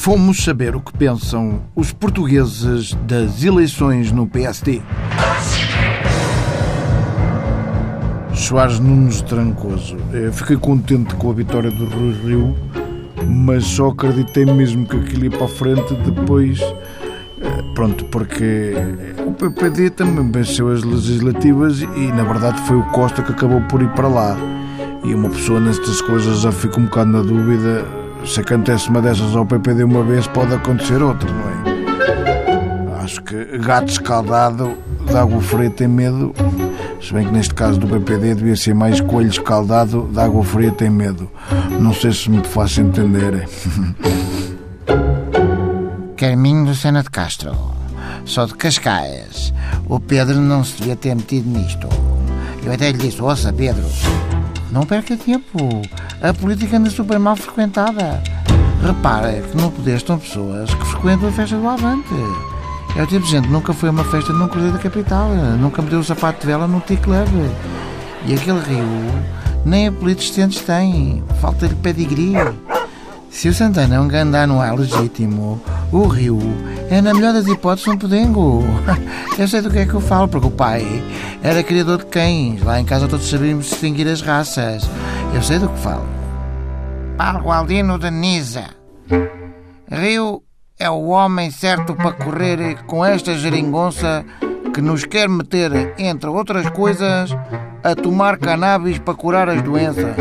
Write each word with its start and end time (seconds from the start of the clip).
Fomos 0.00 0.44
saber 0.44 0.76
o 0.76 0.80
que 0.80 0.92
pensam 0.92 1.62
os 1.74 1.90
portugueses 1.90 2.92
das 3.08 3.42
eleições 3.42 4.12
no 4.12 4.26
PSD. 4.26 4.80
Soares 8.32 8.78
Nunes 8.78 9.22
Trancoso. 9.22 9.96
Eu 10.12 10.32
fiquei 10.32 10.56
contente 10.58 11.14
com 11.16 11.30
a 11.30 11.32
vitória 11.32 11.70
do 11.70 11.86
Rui 11.86 12.12
Rio, 12.24 12.56
mas 13.26 13.64
só 13.64 13.88
acreditei 13.88 14.44
mesmo 14.44 14.86
que 14.86 14.96
aquilo 14.96 15.24
ia 15.24 15.30
para 15.30 15.46
a 15.46 15.48
frente 15.48 15.94
depois. 15.94 16.60
eh, 16.60 17.62
Pronto, 17.74 18.04
porque 18.04 18.74
o 19.26 19.32
PPD 19.32 19.90
também 19.90 20.30
venceu 20.30 20.70
as 20.72 20.84
legislativas 20.84 21.80
e 21.80 22.12
na 22.12 22.22
verdade 22.22 22.60
foi 22.62 22.76
o 22.76 22.84
Costa 22.90 23.22
que 23.22 23.32
acabou 23.32 23.60
por 23.62 23.82
ir 23.82 23.88
para 23.90 24.06
lá. 24.08 24.36
E 25.02 25.14
uma 25.14 25.30
pessoa 25.30 25.58
nestas 25.58 26.00
coisas 26.02 26.40
já 26.42 26.52
fica 26.52 26.78
um 26.78 26.84
bocado 26.84 27.10
na 27.10 27.22
dúvida. 27.22 28.05
Se 28.26 28.40
acontece 28.40 28.88
uma 28.90 29.00
dessas 29.00 29.34
ao 29.36 29.46
PPD 29.46 29.84
uma 29.84 30.02
vez, 30.02 30.26
pode 30.26 30.52
acontecer 30.52 31.00
outra, 31.02 31.30
não 31.30 31.48
é? 31.48 33.02
Acho 33.02 33.22
que 33.22 33.58
gato 33.58 33.88
escaldado 33.88 34.76
de 35.06 35.16
água 35.16 35.40
fria 35.40 35.70
tem 35.70 35.86
medo. 35.86 36.34
Se 37.00 37.14
bem 37.14 37.24
que 37.24 37.32
neste 37.32 37.54
caso 37.54 37.78
do 37.78 37.86
PPD 37.86 38.34
devia 38.34 38.56
ser 38.56 38.74
mais 38.74 39.00
coelho 39.00 39.30
escaldado 39.30 40.08
de 40.12 40.18
água 40.18 40.42
fria 40.42 40.72
tem 40.72 40.90
medo. 40.90 41.30
Não 41.78 41.94
sei 41.94 42.12
se 42.12 42.28
me 42.28 42.42
faço 42.42 42.80
entender. 42.80 43.48
Carminho 46.16 46.64
Lucena 46.64 47.02
de 47.02 47.10
Castro. 47.10 47.54
Sou 48.24 48.46
de 48.46 48.54
Cascais. 48.56 49.54
O 49.88 50.00
Pedro 50.00 50.40
não 50.40 50.64
se 50.64 50.78
devia 50.78 50.96
ter 50.96 51.14
metido 51.14 51.48
nisto. 51.48 51.88
Eu 52.64 52.72
até 52.72 52.90
lhe 52.90 52.98
disse, 52.98 53.22
ouça 53.22 53.52
Pedro, 53.52 53.84
não 54.72 54.82
perca 54.82 55.16
tempo. 55.16 55.82
A 56.22 56.32
política 56.32 56.78
anda 56.78 56.88
super 56.88 57.18
mal 57.18 57.36
frequentada. 57.36 58.22
Repara 58.82 59.32
que 59.32 59.56
no 59.56 59.70
poder 59.70 59.96
estão 59.96 60.18
pessoas 60.18 60.72
que 60.72 60.86
frequentam 60.86 61.28
a 61.28 61.32
festa 61.32 61.56
do 61.56 61.68
Avante. 61.68 62.14
É 62.96 63.02
o 63.02 63.06
tipo 63.06 63.24
de 63.24 63.30
gente 63.30 63.48
nunca 63.48 63.74
foi 63.74 63.90
a 63.90 63.92
uma 63.92 64.04
festa 64.04 64.32
num 64.32 64.48
cruzeiro 64.48 64.76
da 64.76 64.82
capital, 64.82 65.28
nunca 65.58 65.82
meteu 65.82 65.98
o 65.98 66.04
sapato 66.04 66.40
de 66.40 66.46
vela 66.46 66.66
num 66.66 66.80
leve. 67.06 67.50
E 68.24 68.34
aquele 68.34 68.60
rio 68.60 68.86
nem 69.64 69.88
apelidos 69.88 70.30
decentes 70.30 70.62
tem, 70.62 71.22
falta-lhe 71.40 71.74
pedigree. 71.74 72.36
Se 73.30 73.48
o 73.48 73.54
Santana 73.54 73.96
é 73.96 74.00
um 74.00 74.08
gandano 74.08 74.62
é 74.62 74.72
legítimo, 74.72 75.60
o 75.96 76.08
Rio 76.08 76.38
é, 76.90 77.00
na 77.00 77.14
melhor 77.14 77.32
das 77.32 77.46
hipóteses, 77.46 77.88
um 77.88 77.96
podengo. 77.96 78.62
Eu 79.38 79.48
sei 79.48 79.60
do 79.60 79.70
que 79.70 79.78
é 79.78 79.86
que 79.86 79.94
eu 79.94 80.00
falo, 80.00 80.28
porque 80.28 80.46
o 80.46 80.50
pai 80.50 80.84
era 81.42 81.62
criador 81.62 81.98
de 81.98 82.06
cães. 82.06 82.62
Lá 82.62 82.80
em 82.80 82.84
casa 82.84 83.08
todos 83.08 83.28
sabíamos 83.28 83.66
distinguir 83.66 84.08
as 84.08 84.22
raças. 84.22 84.88
Eu 85.34 85.42
sei 85.42 85.58
do 85.58 85.68
que 85.68 85.78
falo. 85.80 86.06
Paulo 87.18 87.50
Aldino 87.50 87.98
de 87.98 88.10
Nisa. 88.10 88.64
Rio 89.90 90.42
é 90.78 90.88
o 90.88 91.08
homem 91.08 91.50
certo 91.50 91.94
para 91.94 92.12
correr 92.12 92.82
com 92.86 93.04
esta 93.04 93.34
geringonça 93.34 94.24
que 94.72 94.80
nos 94.80 95.04
quer 95.04 95.28
meter, 95.28 95.94
entre 95.98 96.30
outras 96.30 96.68
coisas, 96.70 97.30
a 97.82 97.94
tomar 97.94 98.38
cannabis 98.38 98.98
para 98.98 99.14
curar 99.14 99.48
as 99.48 99.60
doenças. 99.60 100.14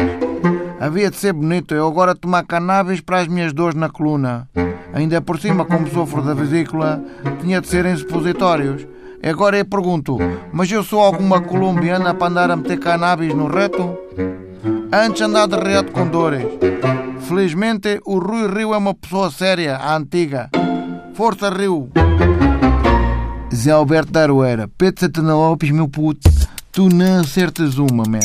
Havia 0.80 1.10
de 1.10 1.18
ser 1.18 1.34
bonito 1.34 1.74
eu 1.74 1.88
agora 1.88 2.16
tomar 2.16 2.46
cannabis 2.46 3.02
para 3.02 3.20
as 3.20 3.28
minhas 3.28 3.54
dores 3.54 3.76
na 3.76 3.90
coluna. 3.90 4.50
Ainda 4.96 5.20
por 5.20 5.38
cima, 5.38 5.66
como 5.66 5.90
sofro 5.90 6.22
da 6.22 6.34
vesícula, 6.34 7.04
tinha 7.42 7.60
de 7.60 7.68
ser 7.68 7.86
em 7.86 7.98
supositórios. 7.98 8.88
Agora 9.22 9.58
eu 9.58 9.66
pergunto, 9.66 10.18
mas 10.54 10.72
eu 10.72 10.86
sou 10.86 11.02
alguma 11.02 11.42
colombiana 11.42 12.14
para 12.14 12.28
andar 12.28 12.50
a 12.50 12.56
meter 12.56 12.80
cannabis 12.80 13.36
no 13.36 13.48
reto? 13.48 13.98
Antes 14.94 15.22
andar 15.22 15.48
de 15.48 15.58
reto 15.58 15.92
com 15.92 16.08
dores. 16.08 16.46
Felizmente, 17.28 18.00
o 18.06 18.20
Rui 18.20 18.48
Rio 18.48 18.74
é 18.74 18.78
uma 18.78 18.94
pessoa 18.94 19.30
séria, 19.30 19.76
a 19.76 19.98
antiga. 19.98 20.50
Força, 21.14 21.50
Rio! 21.50 21.90
Zé 23.54 23.72
Alberto 23.72 24.14
da 24.14 24.22
Aroeira, 24.22 24.70
Pedro 24.78 25.02
Santana 25.02 25.36
Lopes, 25.36 25.72
meu 25.72 25.90
puto, 25.90 26.30
tu 26.72 26.88
não 26.88 27.20
acertas 27.20 27.78
uma, 27.78 28.04
man. 28.08 28.20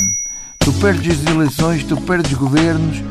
Tu 0.60 0.72
perdes 0.74 1.26
as 1.26 1.34
eleições, 1.34 1.82
tu 1.82 1.96
perdes 1.96 2.34
governos. 2.34 3.02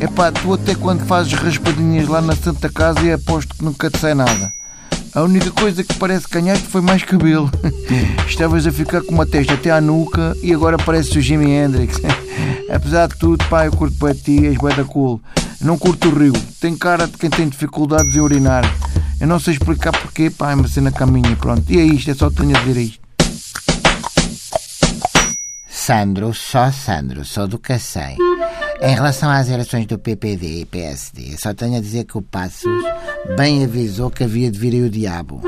Epá, 0.00 0.30
tu 0.30 0.54
até 0.54 0.76
quando 0.76 1.04
fazes 1.06 1.32
raspadinhas 1.32 2.06
lá 2.06 2.20
na 2.20 2.36
Santa 2.36 2.68
Casa 2.68 3.00
e 3.00 3.12
aposto 3.12 3.54
que 3.56 3.64
nunca 3.64 3.90
te 3.90 3.98
sai 3.98 4.14
nada. 4.14 4.52
A 5.12 5.22
única 5.22 5.50
coisa 5.50 5.82
que 5.82 5.94
parece 5.94 6.26
ganhaste 6.30 6.68
foi 6.68 6.80
mais 6.80 7.02
cabelo. 7.02 7.50
Estavas 8.28 8.64
a 8.66 8.70
ficar 8.70 9.02
com 9.02 9.12
uma 9.12 9.26
testa 9.26 9.54
até 9.54 9.70
à 9.70 9.80
nuca 9.80 10.36
e 10.40 10.54
agora 10.54 10.78
pareces 10.78 11.16
o 11.16 11.20
Jimi 11.20 11.50
Hendrix. 11.50 12.00
Apesar 12.70 13.08
de 13.08 13.16
tudo, 13.16 13.44
pá, 13.46 13.66
eu 13.66 13.72
curto 13.72 13.96
para 13.98 14.14
ti, 14.14 14.46
és 14.46 14.56
bué 14.56 14.72
da 14.72 14.84
cool. 14.84 15.20
Não 15.60 15.76
curto 15.76 16.08
o 16.08 16.16
rio, 16.16 16.32
tem 16.60 16.76
cara 16.76 17.08
de 17.08 17.18
quem 17.18 17.28
tem 17.28 17.48
dificuldades 17.48 18.14
em 18.14 18.20
urinar. 18.20 18.62
Eu 19.20 19.26
não 19.26 19.40
sei 19.40 19.54
explicar 19.54 19.90
porquê, 19.90 20.30
pá, 20.30 20.52
é 20.52 20.54
uma 20.54 20.68
cena 20.68 20.92
caminha, 20.92 21.34
pronto. 21.34 21.64
E 21.68 21.80
é 21.80 21.84
isto, 21.84 22.10
é 22.10 22.14
só 22.14 22.30
tenho 22.30 22.56
a 22.56 22.60
dizer 22.60 22.80
isto. 22.80 23.07
Sandro, 25.88 26.34
só 26.34 26.70
Sandro, 26.70 27.24
sou 27.24 27.48
do 27.48 27.58
Cacém. 27.58 28.18
Em 28.82 28.94
relação 28.94 29.30
às 29.30 29.48
eleições 29.48 29.86
do 29.86 29.98
PPD 29.98 30.60
e 30.60 30.64
PSD, 30.66 31.34
só 31.38 31.54
tenho 31.54 31.78
a 31.78 31.80
dizer 31.80 32.04
que 32.04 32.18
o 32.18 32.20
Passos 32.20 32.84
bem 33.38 33.64
avisou 33.64 34.10
que 34.10 34.22
havia 34.22 34.50
de 34.50 34.58
vir 34.58 34.84
o 34.84 34.90
diabo. 34.90 35.40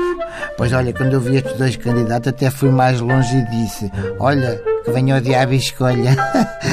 Pois 0.57 0.73
olha, 0.73 0.93
quando 0.93 1.13
eu 1.13 1.21
vi 1.21 1.35
estes 1.35 1.55
dois 1.59 1.75
candidatos, 1.75 2.29
até 2.29 2.49
fui 2.49 2.71
mais 2.71 2.99
longe 2.99 3.37
e 3.37 3.45
disse: 3.51 3.91
Olha, 4.17 4.59
que 4.83 4.89
venha 4.89 5.17
o 5.17 5.21
diabo 5.21 5.53
e 5.53 5.57
escolha. 5.57 6.17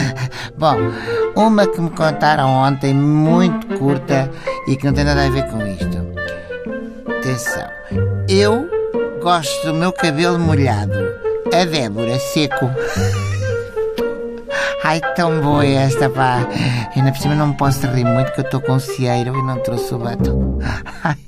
Bom, 0.57 0.79
uma 1.37 1.67
que 1.67 1.79
me 1.79 1.91
contaram 1.91 2.49
ontem, 2.49 2.95
muito 2.95 3.67
curta 3.79 4.31
e 4.67 4.77
que 4.77 4.87
não 4.87 4.95
tem 4.95 5.05
nada 5.05 5.27
a 5.27 5.29
ver 5.29 5.47
com 5.51 5.59
isto. 5.67 6.09
Atenção, 7.19 7.69
eu 8.31 8.67
gosto 9.23 9.67
do 9.67 9.75
meu 9.75 9.93
cabelo 9.93 10.39
molhado, 10.39 10.95
a 11.53 11.67
Débora 11.67 12.19
seco. 12.19 12.71
Ai, 14.89 15.03
tão 15.15 15.43
boa 15.43 15.67
esta, 15.67 16.09
pá. 16.09 16.39
Ainda 16.97 17.13
por 17.13 17.21
cima 17.21 17.35
não 17.35 17.53
posso 17.53 17.87
rir 17.89 18.07
muito 18.07 18.33
que 18.33 18.41
eu 18.41 18.45
estou 18.45 18.59
com 18.59 18.79
cieiro 18.79 19.39
e 19.39 19.43
não 19.43 19.59
trouxe 19.59 19.95
o 19.95 19.99
batom. 19.99 20.59
Ai, 21.05 21.19